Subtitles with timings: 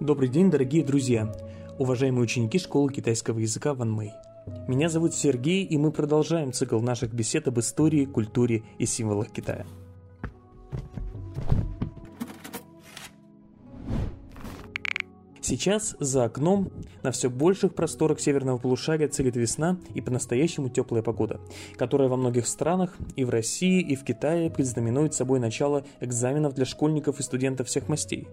[0.00, 1.30] Добрый день, дорогие друзья,
[1.78, 4.12] уважаемые ученики школы китайского языка Ван Мэй.
[4.66, 9.66] Меня зовут Сергей, и мы продолжаем цикл наших бесед об истории, культуре и символах Китая.
[15.50, 16.70] Сейчас за окном
[17.02, 21.40] на все больших просторах северного полушария царит весна и по-настоящему теплая погода,
[21.76, 26.64] которая во многих странах и в России, и в Китае предзнаменует собой начало экзаменов для
[26.64, 28.28] школьников и студентов всех мастей.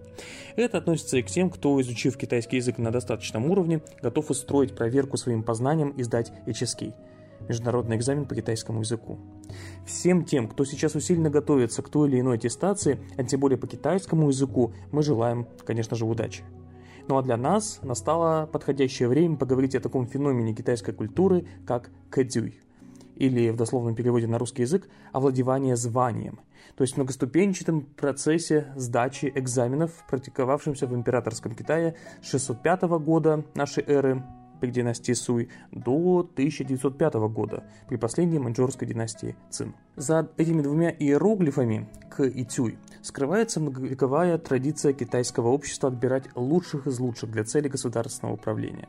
[0.54, 5.16] Это относится и к тем, кто, изучив китайский язык на достаточном уровне, готов устроить проверку
[5.16, 6.94] своим познаниям и сдать HSK
[7.48, 9.18] международный экзамен по китайскому языку.
[9.88, 13.66] Всем тем, кто сейчас усиленно готовится к той или иной аттестации, а тем более по
[13.66, 16.44] китайскому языку, мы желаем, конечно же, удачи.
[17.08, 22.60] Ну а для нас настало подходящее время поговорить о таком феномене китайской культуры, как кэдзюй
[23.16, 26.40] или в дословном переводе на русский язык овладевание званием,
[26.76, 34.22] то есть многоступенчатом процессе сдачи экзаменов, практиковавшемся в императорском Китае с 605 года нашей эры
[34.60, 39.74] при династии Суй до 1905 года при последней маньчжурской династии Цин.
[39.96, 41.88] За этими двумя иероглифами
[42.24, 48.88] и тюй скрывается многовековая традиция китайского общества отбирать лучших из лучших для цели государственного управления.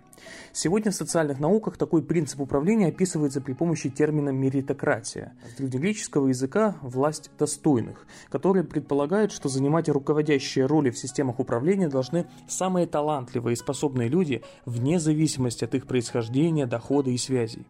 [0.51, 5.33] Сегодня в социальных науках такой принцип управления описывается при помощи термина меритократия.
[5.49, 12.27] С древнегреческого языка власть достойных, который предполагает, что занимать руководящие роли в системах управления должны
[12.47, 17.65] самые талантливые и способные люди вне зависимости от их происхождения, дохода и связей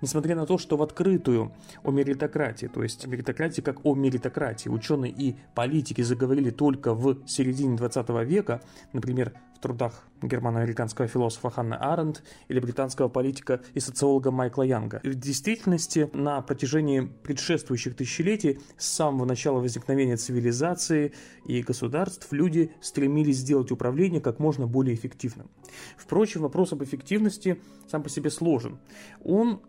[0.00, 4.68] несмотря на то, что в открытую о меритократии, то есть о меритократии как о меритократии,
[4.68, 11.76] ученые и политики заговорили только в середине 20 века, например, в трудах германо-американского философа Ханна
[11.76, 15.00] Аренд или британского политика и социолога Майкла Янга.
[15.02, 21.12] В действительности на протяжении предшествующих тысячелетий с самого начала возникновения цивилизации
[21.44, 25.50] и государств люди стремились сделать управление как можно более эффективным.
[25.96, 28.78] Впрочем, вопрос об эффективности сам по себе сложен.
[29.24, 29.60] Он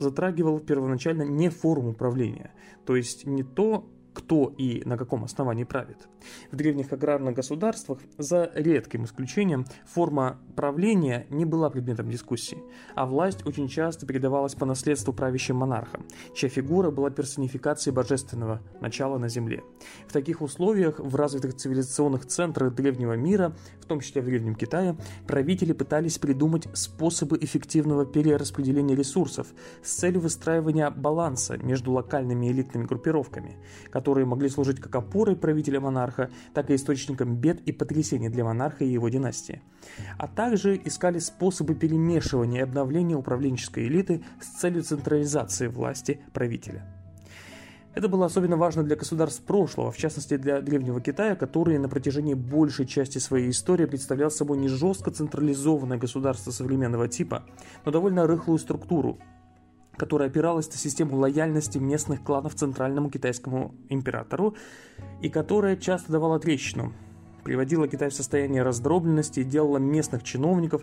[0.00, 2.52] затрагивал первоначально не форму управления,
[2.84, 3.88] то есть не то,
[4.20, 6.08] кто и на каком основании правит.
[6.52, 12.58] В древних аграрных государствах, за редким исключением, форма правления не была предметом дискуссии,
[12.94, 16.04] а власть очень часто передавалась по наследству правящим монархам,
[16.34, 19.62] чья фигура была персонификацией божественного начала на земле.
[20.06, 24.96] В таких условиях в развитых цивилизационных центрах древнего мира, в том числе в Древнем Китае,
[25.26, 29.48] правители пытались придумать способы эффективного перераспределения ресурсов
[29.82, 33.56] с целью выстраивания баланса между локальными элитными группировками,
[33.90, 38.84] которые могли служить как опорой правителя монарха, так и источником бед и потрясений для монарха
[38.84, 39.62] и его династии.
[40.18, 46.84] А также искали способы перемешивания и обновления управленческой элиты с целью централизации власти правителя.
[47.92, 52.34] Это было особенно важно для государств прошлого, в частности для Древнего Китая, который на протяжении
[52.34, 57.44] большей части своей истории представлял собой не жестко централизованное государство современного типа,
[57.84, 59.18] но довольно рыхлую структуру,
[60.00, 64.56] которая опиралась на систему лояльности местных кланов центральному китайскому императору
[65.20, 66.94] и которая часто давала трещину,
[67.44, 70.80] приводила Китай в состояние раздробленности и делала местных чиновников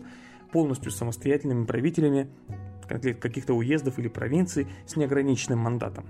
[0.52, 2.30] полностью самостоятельными правителями
[2.88, 6.06] каких-то уездов или провинций с неограниченным мандатом.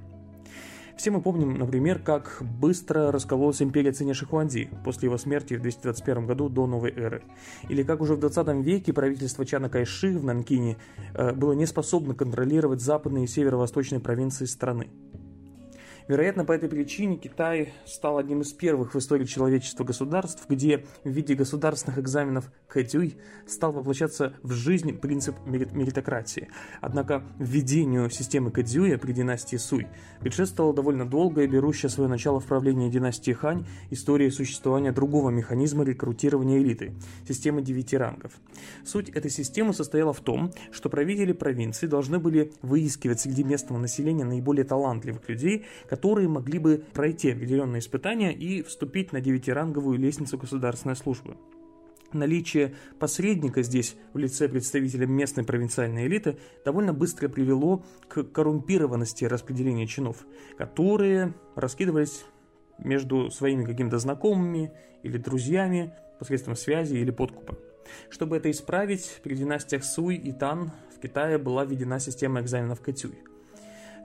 [0.98, 6.26] Все мы помним, например, как быстро раскололась империя Циня Шихуанди после его смерти в 221
[6.26, 7.24] году до новой эры.
[7.70, 10.78] Или как уже в 20 веке правительство Чана Кайши в Нанкине
[11.14, 14.90] э, было не способно контролировать западные и северо-восточные провинции страны.
[16.08, 21.10] Вероятно, по этой причине Китай стал одним из первых в истории человечества государств, где в
[21.10, 26.48] виде государственных экзаменов Кэдюй стал воплощаться в жизнь принцип меритократии.
[26.80, 29.88] Однако введению системы Кэдзюя при династии Суй
[30.22, 36.60] предшествовала довольно долгая, берущая свое начало в правлении династии Хань, история существования другого механизма рекрутирования
[36.60, 36.94] элиты–
[37.28, 38.32] системы девяти рангов.
[38.86, 44.24] Суть этой системы состояла в том, что правители провинции должны были выискивать среди местного населения
[44.24, 45.66] наиболее талантливых людей,
[45.98, 51.38] которые могли бы пройти определенные испытания и вступить на девятиранговую лестницу государственной службы.
[52.14, 59.88] Наличие посредника здесь в лице представителя местной провинциальной элиты довольно быстро привело к коррумпированности распределения
[59.88, 60.18] чинов,
[60.56, 62.26] которые раскидывались
[62.78, 64.72] между своими какими-то знакомыми
[65.02, 67.58] или друзьями посредством связи или подкупа.
[68.12, 73.18] Чтобы это исправить, при династиях Суй и Тан в Китае была введена система экзаменов Катюй–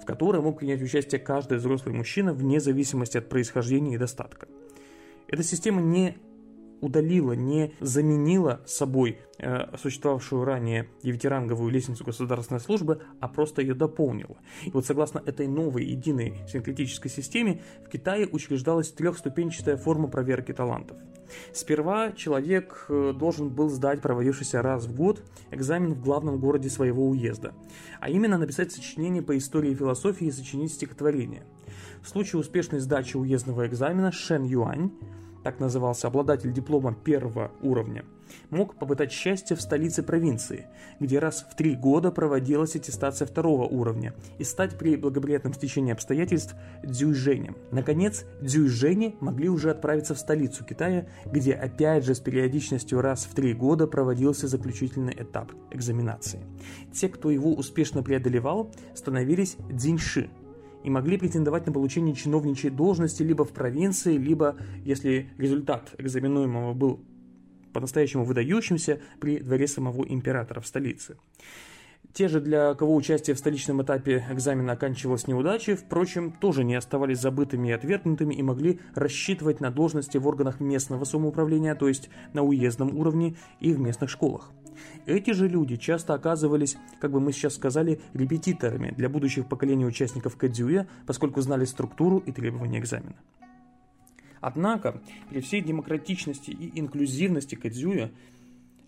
[0.03, 4.49] в которой мог принять участие каждый взрослый мужчина вне зависимости от происхождения и достатка.
[5.29, 6.17] Эта система не
[6.83, 14.37] удалила, не заменила собой э, существовавшую ранее девятиранговую лестницу государственной службы, а просто ее дополнила.
[14.65, 20.99] И вот согласно этой новой единой синкретической системе в Китае учреждалась трехступенчатая форма проверки талантов.
[21.53, 27.09] Сперва человек э, должен был сдать проводившийся раз в год экзамен в главном городе своего
[27.09, 27.55] уезда,
[28.01, 31.45] а именно написать сочинение по истории и философии и сочинить стихотворение.
[32.03, 34.91] В случае успешной сдачи уездного экзамена Шен Юань
[35.43, 38.05] так назывался обладатель диплома первого уровня,
[38.51, 40.67] мог попытать счастье в столице провинции,
[41.01, 46.55] где раз в три года проводилась аттестация второго уровня, и стать при благоприятном стечении обстоятельств
[46.83, 47.57] дзюйженем.
[47.71, 53.35] Наконец, дзюйжени могли уже отправиться в столицу Китая, где опять же с периодичностью раз в
[53.35, 56.41] три года проводился заключительный этап экзаменации.
[56.93, 60.31] Те, кто его успешно преодолевал, становились дзиньши–
[60.85, 67.01] и могли претендовать на получение чиновничьей должности либо в провинции, либо, если результат экзаменуемого был
[67.73, 71.17] по-настоящему выдающимся, при дворе самого императора в столице.
[72.13, 77.21] Те же, для кого участие в столичном этапе экзамена оканчивалось неудачей, впрочем, тоже не оставались
[77.21, 82.43] забытыми и отвергнутыми и могли рассчитывать на должности в органах местного самоуправления, то есть на
[82.43, 84.51] уездном уровне и в местных школах.
[85.07, 90.37] Эти же люди часто оказывались, как бы мы сейчас сказали, репетиторами для будущих поколений участников
[90.37, 93.17] Кадзюя, поскольку знали структуру и требования экзамена.
[94.41, 98.11] Однако, при всей демократичности и инклюзивности Кадзюя,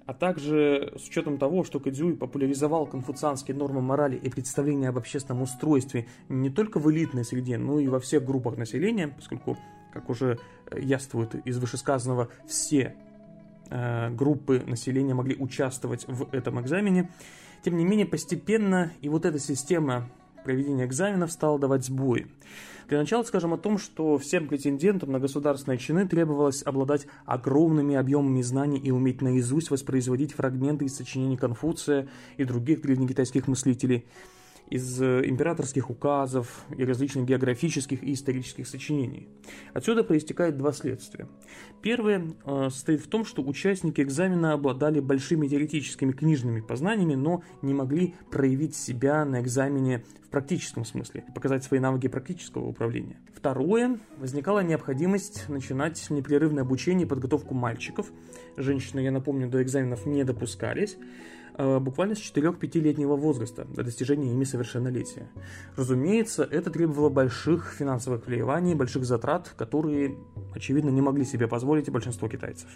[0.07, 5.43] а также с учетом того, что Кадзюй популяризовал конфуцианские нормы морали и представления об общественном
[5.43, 9.57] устройстве не только в элитной среде, но и во всех группах населения, поскольку,
[9.93, 10.39] как уже
[10.77, 12.97] яствует из вышесказанного, все
[13.71, 17.11] группы населения могли участвовать в этом экзамене.
[17.63, 20.09] Тем не менее, постепенно и вот эта система
[20.45, 22.27] проведения экзаменов стала давать сбои.
[22.89, 28.43] Для начала скажем о том, что всем претендентам на государственные чины требовалось обладать огромными объемами
[28.43, 34.05] знаний и уметь наизусть воспроизводить фрагменты из сочинений Конфуция и других древнекитайских мыслителей–
[34.69, 39.29] из э, императорских указов и различных географических и исторических сочинений.
[39.73, 41.29] Отсюда проистекает два следствия.
[41.83, 47.75] Первое э, состоит в том, что участники экзамена обладали большими теоретическими книжными познаниями, но не
[47.75, 53.19] могли проявить себя на экзамене в практическом смысле, показать свои навыки практического управления.
[53.35, 58.11] Второе, возникала необходимость начинать непрерывное обучение и подготовку мальчиков.
[58.57, 60.97] Женщины, я напомню, до экзаменов не допускались.
[61.57, 65.29] Э, буквально с 4-5-летнего возраста до достижения ими совершеннолетия.
[65.77, 70.17] Разумеется, это требовало больших финансовых вливаний, больших затрат, которые,
[70.55, 72.69] очевидно, не могли себе позволить большинство китайцев.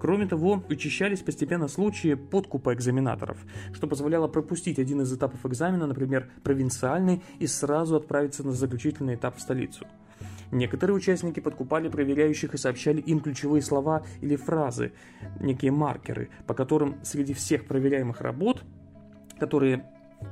[0.00, 3.38] Кроме того, учащались постепенно случаи подкупа экзаменаторов,
[3.72, 9.36] что позволяло пропустить один из этапов экзамена, например, провинциальный, и сразу отправиться на заключительный этап
[9.36, 9.84] в столицу–
[10.52, 14.92] Некоторые участники подкупали проверяющих и сообщали им ключевые слова или фразы,
[15.40, 18.62] некие маркеры, по которым среди всех проверяемых работ,
[19.38, 19.84] которые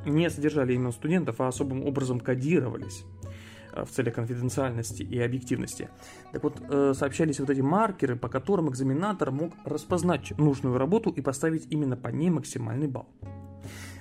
[0.07, 3.05] не содержали именно студентов, а особым образом кодировались
[3.73, 5.89] э, в целях конфиденциальности и объективности.
[6.33, 11.21] Так вот, э, сообщались вот эти маркеры, по которым экзаменатор мог распознать нужную работу и
[11.21, 13.09] поставить именно по ней максимальный балл.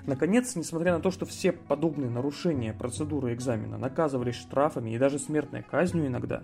[0.05, 5.63] Наконец, несмотря на то, что все подобные нарушения процедуры экзамена наказывались штрафами и даже смертной
[5.63, 6.43] казнью иногда,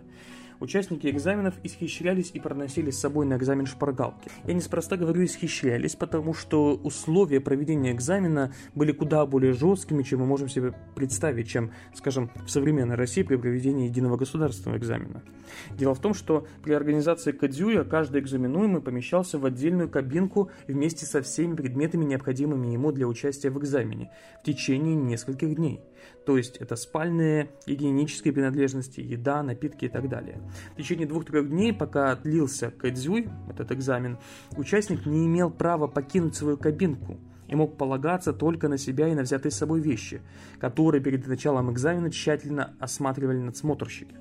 [0.59, 4.29] Участники экзаменов исхищрялись и проносили с собой на экзамен шпаргалки.
[4.45, 10.25] Я неспроста говорю исхищрялись, потому что условия проведения экзамена были куда более жесткими, чем мы
[10.25, 15.23] можем себе представить, чем, скажем, в современной России при проведении единого государственного экзамена.
[15.71, 21.21] Дело в том, что при организации Кадзюя каждый экзаменуемый помещался в отдельную кабинку вместе со
[21.21, 24.11] всеми предметами, необходимыми ему для участия в экзамене,
[24.41, 25.81] в течение нескольких дней.
[26.25, 30.39] То есть это спальные, гигиенические принадлежности, еда, напитки и так далее.
[30.73, 34.17] В течение двух-трех дней, пока длился кэдзюй, этот экзамен,
[34.57, 39.23] участник не имел права покинуть свою кабинку и мог полагаться только на себя и на
[39.23, 40.21] взятые с собой вещи,
[40.59, 44.15] которые перед началом экзамена тщательно осматривали надсмотрщики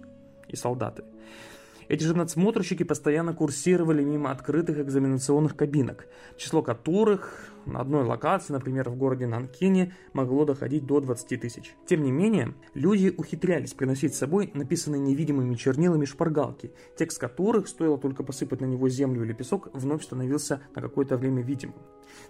[0.49, 1.05] и солдаты.
[1.89, 8.91] Эти же надсмотрщики постоянно курсировали мимо открытых экзаменационных кабинок, число которых на одной локации, например,
[8.91, 11.75] в городе Нанкине, могло доходить до 20 тысяч.
[11.87, 17.97] Тем не менее, люди ухитрялись приносить с собой написанные невидимыми чернилами шпаргалки, текст которых, стоило
[17.97, 21.77] только посыпать на него землю или песок, вновь становился на какое-то время видимым.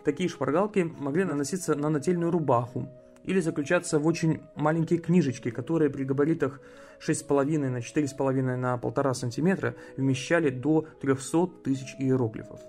[0.05, 2.89] Такие шпаргалки могли наноситься на нательную рубаху,
[3.25, 6.61] или заключаться в очень маленькие книжечки, которые при габаритах
[7.07, 12.61] 6,5 на 4,5 на 1,5 см вмещали до 300 тысяч иероглифов.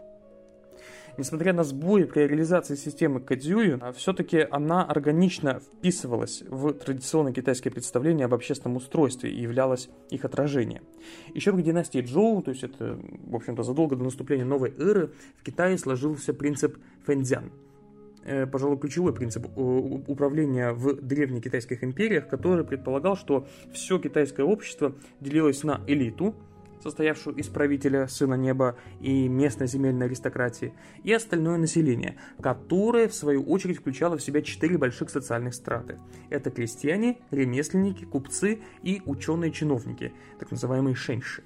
[1.17, 8.23] Несмотря на сбои при реализации системы Кадзюю, все-таки она органично вписывалась в традиционное китайское представление
[8.23, 10.83] об общественном устройстве и являлась их отражением.
[11.33, 15.43] Еще в династии Джоу, то есть это, в общем-то, задолго до наступления новой эры, в
[15.43, 17.51] Китае сложился принцип фэнзян–
[18.51, 24.95] пожалуй, ключевой принцип э, управления в древних китайских империях, который предполагал, что все китайское общество
[25.19, 26.35] делилось на элиту,
[26.81, 33.43] состоявшую из правителя, сына неба и местной земельной аристократии, и остальное население, которое, в свою
[33.43, 35.97] очередь, включало в себя четыре больших социальных страты.
[36.29, 41.43] Это крестьяне, ремесленники, купцы и ученые-чиновники, так называемые шеньши.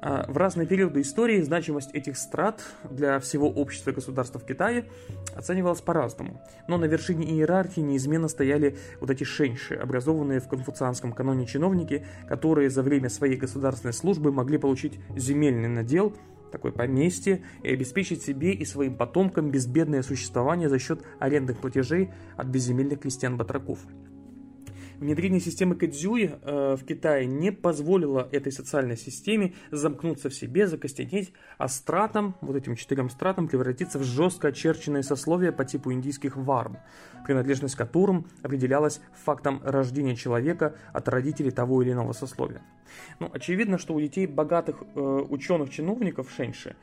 [0.00, 4.86] А, в разные периоды истории значимость этих страт для всего общества и государства в Китае
[5.34, 6.40] оценивалась по-разному.
[6.68, 12.70] Но на вершине иерархии неизменно стояли вот эти шеньши, образованные в конфуцианском каноне чиновники, которые
[12.70, 16.14] за время своей государственной службы могли получить земельный надел,
[16.52, 22.46] такое поместье, и обеспечить себе и своим потомкам безбедное существование за счет арендных платежей от
[22.46, 23.80] безземельных крестьян-батраков.
[24.98, 31.32] Внедрение системы Кэдзюи э, в Китае не позволило этой социальной системе замкнуться в себе, закостенеть,
[31.56, 36.78] а стратам, вот этим четырем стратам, превратиться в жестко очерченные сословия по типу индийских варм,
[37.24, 42.60] принадлежность которым определялась фактом рождения человека от родителей того или иного сословия.
[43.20, 46.74] Ну, очевидно, что у детей богатых э, ученых-чиновников Шеньши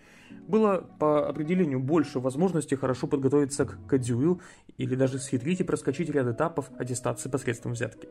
[0.48, 4.42] было по определению больше возможностей хорошо подготовиться к кадзюю
[4.78, 8.08] или даже схитрить и проскочить ряд этапов аттестации посредством взятки.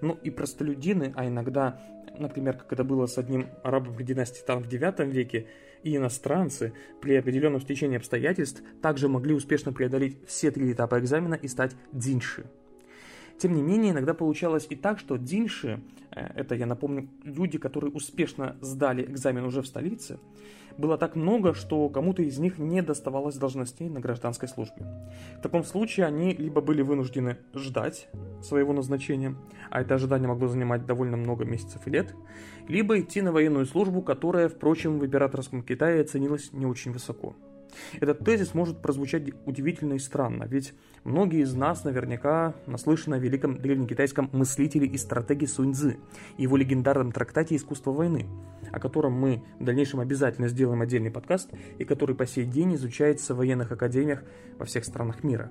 [0.00, 1.80] Ну и простолюдины, а иногда,
[2.18, 5.46] например, как это было с одним арабом при династии Тан в IX веке,
[5.84, 11.48] и иностранцы при определенном стечении обстоятельств также могли успешно преодолеть все три этапа экзамена и
[11.48, 12.46] стать динши–
[13.38, 15.80] тем не менее, иногда получалось и так, что динши,
[16.10, 20.18] э, это, я напомню, люди, которые успешно сдали экзамен уже в столице,
[20.78, 24.86] было так много, что кому-то из них не доставалось должностей на гражданской службе.
[25.38, 28.08] В таком случае они либо были вынуждены ждать
[28.42, 29.34] своего назначения,
[29.70, 32.14] а это ожидание могло занимать довольно много месяцев и лет,
[32.68, 37.34] либо идти на военную службу, которая, впрочем, в императорском Китае ценилась не очень высоко.
[38.00, 43.60] Этот тезис может прозвучать удивительно и странно, ведь многие из нас наверняка наслышаны о великом
[43.60, 45.98] древнекитайском мыслителе и стратеге Суньцзы
[46.36, 48.26] его легендарном трактате «Искусство войны»,
[48.72, 53.34] о котором мы в дальнейшем обязательно сделаем отдельный подкаст и который по сей день изучается
[53.34, 54.22] в военных академиях
[54.58, 55.50] во всех странах мира.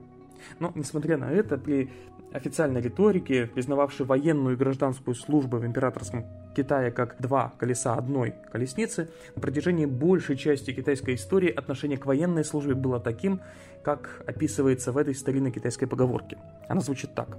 [0.59, 1.89] Но, несмотря на это, при
[2.31, 6.25] официальной риторике, признававшей военную и гражданскую службу в императорском
[6.55, 12.43] Китае как два колеса одной колесницы, на протяжении большей части китайской истории отношение к военной
[12.43, 13.41] службе было таким,
[13.83, 16.37] как описывается в этой старинной китайской поговорке.
[16.67, 17.37] Она звучит так.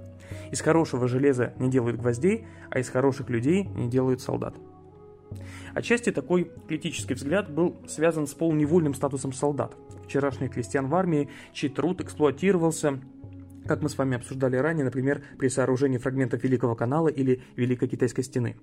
[0.51, 4.55] «Из хорошего железа не делают гвоздей, а из хороших людей не делают солдат».
[5.75, 9.75] Отчасти такой критический взгляд был связан с полуневольным статусом солдат,
[10.09, 12.99] вчерашних крестьян в армии, чей труд эксплуатировался
[13.69, 18.23] как мы с вами обсуждали ранее, например, при сооружении фрагментов Великого канала или Великой Китайской
[18.23, 18.57] стены.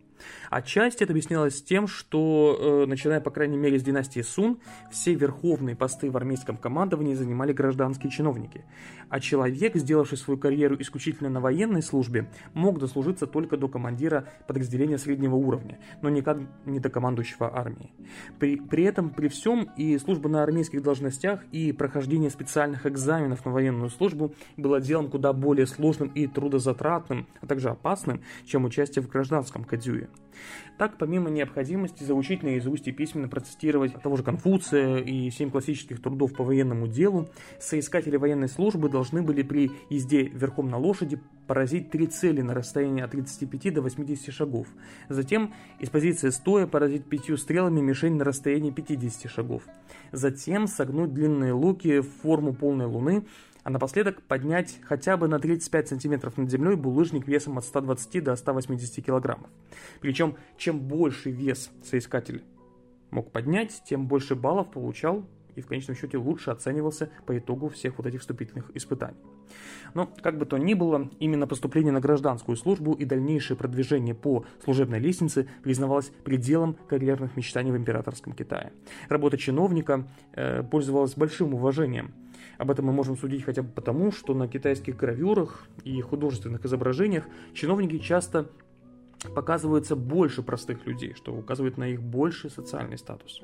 [0.50, 4.58] Отчасти это объяснялось тем, что, э, начиная, по крайней мере, с династии Сун,
[4.90, 8.64] все верховные посты в армейском командовании занимали гражданские чиновники,
[9.08, 14.98] а человек, сделавший свою карьеру исключительно на военной службе, мог дослужиться только до командира подразделения
[14.98, 17.92] среднего уровня, но никак не до командующего армией.
[18.40, 23.52] При, при этом, при всем, и служба на армейских должностях, и прохождение специальных экзаменов на
[23.52, 29.02] военную службу было делом делом куда более сложным и трудозатратным, а также опасным, чем участие
[29.02, 30.08] в гражданском кадзюе.
[30.78, 36.34] Так, помимо необходимости заучить наизусть и письменно процитировать того же Конфуция и семь классических трудов
[36.34, 37.28] по военному делу,
[37.60, 43.02] соискатели военной службы должны были при езде верхом на лошади поразить три цели на расстоянии
[43.02, 44.66] от 35 до 80 шагов.
[45.08, 49.62] Затем из позиции стоя поразить пятью стрелами мишень на расстоянии 50 шагов.
[50.12, 53.24] Затем согнуть длинные луки в форму полной луны
[53.66, 58.36] а напоследок поднять хотя бы на 35 сантиметров над землей булыжник весом от 120 до
[58.36, 59.50] 180 килограммов.
[60.00, 62.44] Причем, чем больше вес соискатель
[63.10, 67.98] мог поднять, тем больше баллов получал и в конечном счете лучше оценивался по итогу всех
[67.98, 69.18] вот этих вступительных испытаний.
[69.94, 74.44] Но, как бы то ни было, именно поступление на гражданскую службу и дальнейшее продвижение по
[74.62, 78.72] служебной лестнице признавалось пределом карьерных мечтаний в императорском Китае.
[79.08, 82.14] Работа чиновника э, пользовалась большим уважением–
[82.58, 87.24] об этом мы можем судить хотя бы потому, что на китайских гравюрах и художественных изображениях
[87.54, 88.48] чиновники часто
[89.34, 93.42] показывается больше простых людей, что указывает на их больший социальный статус.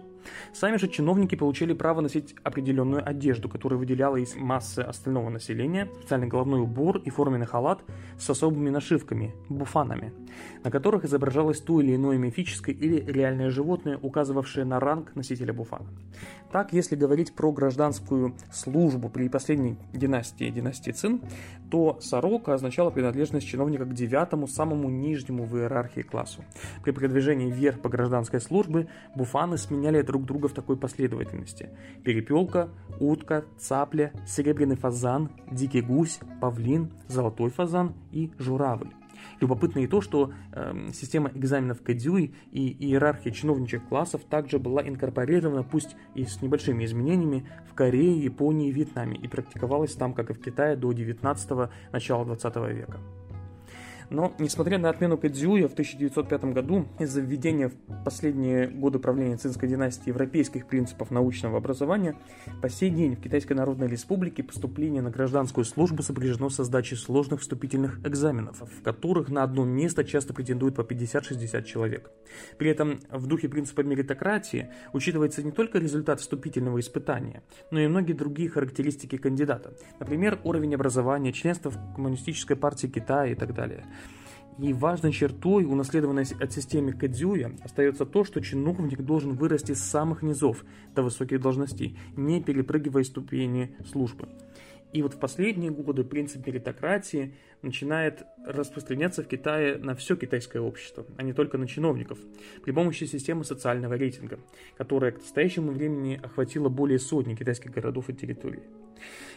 [0.53, 6.29] Сами же чиновники получили право носить определенную одежду, которая выделяла из массы остального населения, специальный
[6.29, 7.83] головной убор и форменный халат
[8.19, 10.13] с особыми нашивками– буфанами,
[10.65, 15.89] на которых изображалось то или иное мифическое или реальное животное, указывавшее на ранг носителя буфана.
[16.53, 21.23] Так, если говорить про гражданскую службу при последней династии, династии Цин,
[21.71, 26.45] то сорока означала принадлежность чиновника к девятому, самому нижнему в иерархии классу.
[26.85, 31.71] При продвижении вверх по гражданской службе буфаны сменяли друг друга в такой последовательности.
[32.05, 32.69] Перепелка,
[33.01, 38.91] утка, цапля, серебряный фазан, дикий гусь, павлин, золотой фазан и журавль.
[39.41, 45.63] Любопытно и то, что э, система экзаменов Кадзюй и иерархия чиновничьих классов также была инкорпорирована,
[45.63, 50.33] пусть и с небольшими изменениями, в Корее, Японии и Вьетнаме и практиковалась там, как и
[50.33, 52.99] в Китае, до 19-го, начала 20 века.
[54.13, 59.69] Но, несмотря на отмену Кэдзюя в 1905 году из-за введения в последние годы правления цинской
[59.69, 62.17] династии европейских принципов научного образования,
[62.61, 67.41] по сей день в Китайской Народной Республике поступление на гражданскую службу сопряжено со сдачей сложных
[67.41, 72.11] вступительных экзаменов, в которых на одно место часто претендует по 50-60 человек.
[72.59, 78.13] При этом в духе принципа меритократии учитывается не только результат вступительного испытания, но и многие
[78.13, 79.73] другие характеристики кандидата.
[80.01, 83.87] Например, уровень образования, членство в Коммунистической партии Китая и так далее.
[84.59, 90.23] И важной чертой, унаследованной от системы Кадзюя, остается то, что чиновник должен вырасти с самых
[90.23, 94.29] низов до высоких должностей, не перепрыгивая ступени службы.
[94.93, 101.07] И вот в последние годы принцип меритократии начинает распространяться в Китае на все китайское общество,
[101.17, 102.19] а не только на чиновников,
[102.63, 104.39] при помощи системы социального рейтинга,
[104.77, 108.61] которая к настоящему времени охватила более сотни китайских городов и территорий.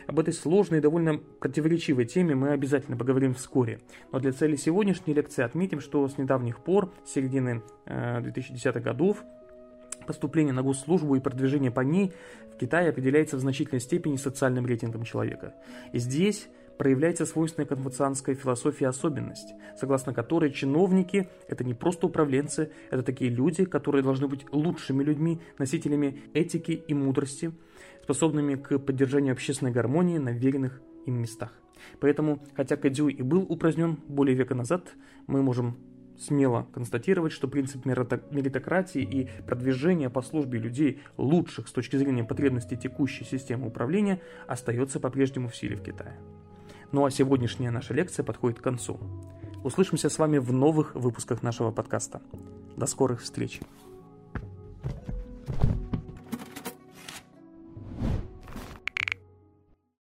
[0.07, 3.79] Об этой сложной и довольно противоречивой теме мы обязательно поговорим вскоре,
[4.11, 9.23] но для цели сегодняшней лекции отметим, что с недавних пор, с середины э, 2010-х годов,
[10.07, 12.13] Поступление на госслужбу и продвижение по ней
[12.53, 15.53] в Китае определяется в значительной степени социальным рейтингом человека.
[15.93, 16.47] И здесь
[16.77, 23.65] проявляется свойственная конфуцианская философия особенность, согласно которой чиновники– это не просто управленцы, это такие люди,
[23.65, 27.51] которые должны быть лучшими людьми, носителями этики и мудрости,
[28.03, 31.51] способными к поддержанию общественной гармонии на веренных им местах.
[31.99, 34.93] Поэтому, хотя Кадзю и был упразднен более века назад,
[35.27, 35.77] мы можем
[36.19, 42.77] смело констатировать, что принцип меритократии и продвижения по службе людей лучших с точки зрения потребностей
[42.77, 46.19] текущей системы управления остается по-прежнему в силе в Китае.
[46.91, 48.99] Ну а сегодняшняя наша лекция подходит к концу.
[49.63, 52.21] Услышимся с вами в новых выпусках нашего подкаста.
[52.77, 53.59] До скорых встреч!